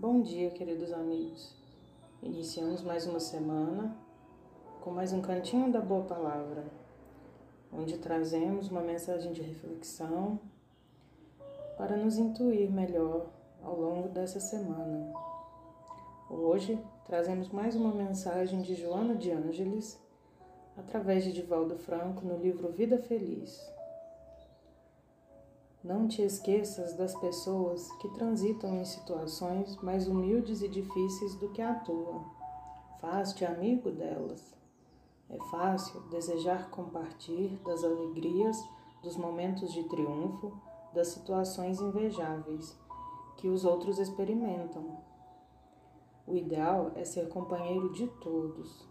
Bom 0.00 0.22
dia, 0.22 0.48
queridos 0.48 0.94
amigos. 0.94 1.54
Iniciamos 2.22 2.80
mais 2.80 3.06
uma 3.06 3.20
semana 3.20 3.94
com 4.80 4.90
mais 4.90 5.12
um 5.12 5.20
cantinho 5.20 5.70
da 5.70 5.78
boa 5.78 6.04
palavra, 6.04 6.64
onde 7.70 7.98
trazemos 7.98 8.70
uma 8.70 8.80
mensagem 8.80 9.30
de 9.30 9.42
reflexão 9.42 10.40
para 11.76 11.98
nos 11.98 12.16
intuir 12.16 12.70
melhor 12.70 13.26
ao 13.62 13.78
longo 13.78 14.08
dessa 14.08 14.40
semana. 14.40 15.12
Hoje 16.30 16.82
trazemos 17.04 17.50
mais 17.50 17.76
uma 17.76 17.92
mensagem 17.92 18.62
de 18.62 18.74
Joana 18.76 19.14
de 19.14 19.30
Ângeles 19.30 20.00
através 20.78 21.24
de 21.24 21.32
Divaldo 21.34 21.76
Franco 21.76 22.24
no 22.24 22.38
livro 22.38 22.72
Vida 22.72 22.96
Feliz. 22.96 23.70
Não 25.82 26.06
te 26.06 26.20
esqueças 26.20 26.92
das 26.92 27.14
pessoas 27.14 27.90
que 27.92 28.08
transitam 28.10 28.74
em 28.74 28.84
situações 28.84 29.78
mais 29.78 30.06
humildes 30.06 30.60
e 30.60 30.68
difíceis 30.68 31.34
do 31.36 31.48
que 31.48 31.62
a 31.62 31.74
tua. 31.74 32.22
Faz-te 33.00 33.46
amigo 33.46 33.90
delas. 33.90 34.54
É 35.30 35.38
fácil 35.50 36.02
desejar 36.10 36.68
compartilhar 36.68 37.56
das 37.64 37.82
alegrias, 37.82 38.62
dos 39.02 39.16
momentos 39.16 39.72
de 39.72 39.82
triunfo, 39.84 40.52
das 40.92 41.08
situações 41.08 41.80
invejáveis 41.80 42.78
que 43.38 43.48
os 43.48 43.64
outros 43.64 43.98
experimentam. 43.98 44.98
O 46.26 46.36
ideal 46.36 46.92
é 46.94 47.06
ser 47.06 47.30
companheiro 47.30 47.90
de 47.94 48.06
todos. 48.06 48.86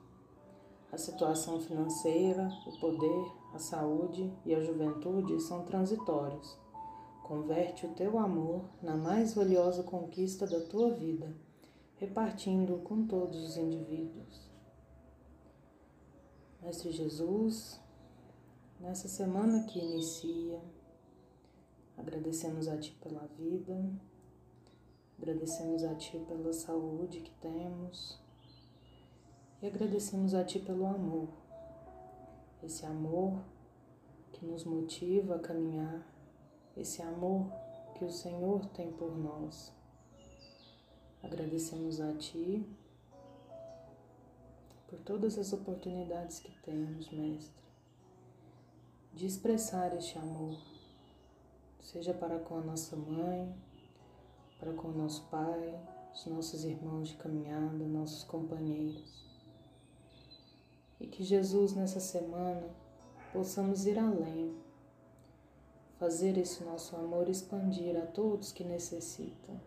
A 0.91 0.97
situação 0.97 1.59
financeira, 1.59 2.49
o 2.65 2.79
poder, 2.79 3.31
a 3.53 3.59
saúde 3.59 4.33
e 4.43 4.55
a 4.55 4.59
juventude 4.59 5.39
são 5.39 5.63
transitórios 5.65 6.57
Converte 7.29 7.85
o 7.85 7.93
teu 7.93 8.17
amor 8.17 8.65
na 8.81 8.97
mais 8.97 9.35
valiosa 9.35 9.83
conquista 9.83 10.47
da 10.47 10.61
tua 10.61 10.89
vida, 10.89 11.31
repartindo-o 11.97 12.79
com 12.79 13.05
todos 13.05 13.37
os 13.43 13.55
indivíduos. 13.55 14.49
Mestre 16.59 16.91
Jesus, 16.91 17.79
nessa 18.79 19.07
semana 19.07 19.63
que 19.65 19.77
inicia, 19.77 20.59
agradecemos 21.95 22.67
a 22.67 22.79
Ti 22.79 22.97
pela 22.99 23.27
vida, 23.37 23.79
agradecemos 25.19 25.83
a 25.83 25.93
Ti 25.93 26.17
pela 26.27 26.51
saúde 26.51 27.21
que 27.21 27.31
temos 27.39 28.19
e 29.61 29.67
agradecemos 29.67 30.33
a 30.33 30.43
Ti 30.43 30.57
pelo 30.57 30.87
amor, 30.87 31.29
esse 32.63 32.83
amor 32.87 33.39
que 34.31 34.43
nos 34.47 34.63
motiva 34.63 35.35
a 35.35 35.39
caminhar 35.39 36.17
esse 36.79 37.01
amor 37.01 37.51
que 37.95 38.05
o 38.05 38.11
Senhor 38.11 38.65
tem 38.67 38.91
por 38.93 39.17
nós. 39.17 39.73
Agradecemos 41.21 41.99
a 41.99 42.13
Ti 42.13 42.65
por 44.87 44.99
todas 45.01 45.37
as 45.37 45.51
oportunidades 45.51 46.39
que 46.39 46.51
temos, 46.61 47.09
Mestre, 47.11 47.63
de 49.13 49.27
expressar 49.27 49.95
este 49.95 50.17
amor, 50.17 50.57
seja 51.81 52.13
para 52.13 52.39
com 52.39 52.57
a 52.57 52.61
nossa 52.61 52.95
mãe, 52.95 53.53
para 54.57 54.73
com 54.73 54.87
o 54.87 54.97
nosso 54.97 55.23
pai, 55.25 55.79
os 56.13 56.25
nossos 56.25 56.63
irmãos 56.63 57.09
de 57.09 57.17
caminhada, 57.17 57.85
nossos 57.85 58.23
companheiros. 58.23 59.27
E 60.99 61.07
que 61.07 61.23
Jesus, 61.23 61.73
nessa 61.73 61.99
semana, 61.99 62.67
possamos 63.31 63.85
ir 63.85 63.99
além 63.99 64.68
fazer 65.99 66.37
esse 66.37 66.63
nosso 66.63 66.95
amor 66.95 67.27
expandir 67.27 67.97
a 67.97 68.05
todos 68.05 68.53
que 68.53 68.63
necessitam. 68.63 69.59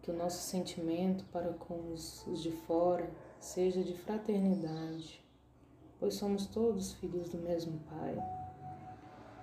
Que 0.00 0.10
o 0.12 0.16
nosso 0.16 0.38
sentimento 0.48 1.24
para 1.26 1.52
com 1.52 1.92
os, 1.92 2.24
de 2.40 2.52
fora 2.52 3.10
seja 3.40 3.82
de 3.82 3.92
fraternidade, 3.92 5.22
pois 5.98 6.14
somos 6.14 6.46
todos 6.46 6.92
filhos 6.94 7.28
do 7.28 7.38
mesmo 7.38 7.80
Pai. 7.80 8.16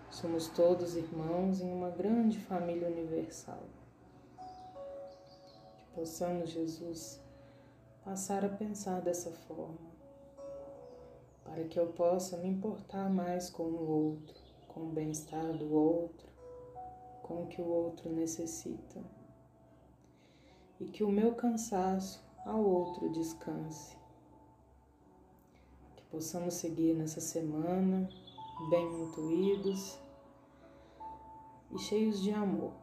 Somos 0.10 0.48
todos 0.48 0.96
irmãos 0.96 1.60
em 1.60 1.72
uma 1.72 1.90
grande 1.90 2.40
família 2.40 2.88
universal. 2.88 3.64
Que 5.78 5.86
possamos, 5.94 6.50
Jesus, 6.50 7.22
passar 8.06 8.46
a 8.46 8.50
pensar 8.50 9.02
dessa 9.02 9.32
forma, 9.32 9.92
para 11.44 11.66
que 11.66 11.78
eu 11.78 11.88
possa 11.88 12.38
me 12.38 12.48
importar 12.48 13.10
mais 13.10 13.50
com 13.50 13.64
o 13.64 13.90
outro 13.90 14.47
com 14.78 14.84
o 14.84 14.92
bem-estar 14.92 15.58
do 15.58 15.74
outro, 15.74 16.28
com 17.24 17.44
o 17.44 17.48
que 17.48 17.60
o 17.60 17.66
outro 17.66 18.12
necessita. 18.12 19.04
E 20.80 20.86
que 20.86 21.04
o 21.04 21.10
meu 21.10 21.34
cansaço 21.34 22.24
ao 22.46 22.64
outro 22.64 23.10
descanse. 23.10 23.98
Que 25.96 26.04
possamos 26.12 26.54
seguir 26.54 26.94
nessa 26.94 27.20
semana 27.20 28.08
bem 28.70 29.02
intuídos 29.02 29.98
e 31.72 31.80
cheios 31.80 32.22
de 32.22 32.32
amor. 32.32 32.74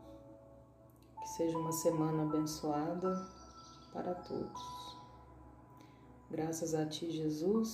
Que 1.21 1.29
seja 1.29 1.57
uma 1.57 1.73
semana 1.73 2.25
abençoada 2.25 3.15
para 3.93 4.17
todos. 4.17 4.99
Graças 6.29 6.75
a 6.75 6.85
Ti, 6.87 7.09
Jesus, 7.13 7.73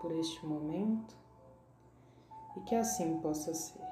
por 0.00 0.10
este 0.10 0.44
momento 0.44 1.20
e 2.56 2.60
que 2.60 2.74
assim 2.74 3.18
possa 3.20 3.54
ser. 3.54 3.89